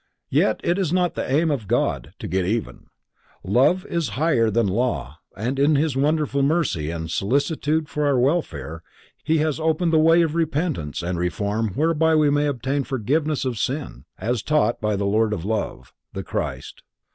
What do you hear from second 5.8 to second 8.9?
wonderful mercy and solicitude for our welfare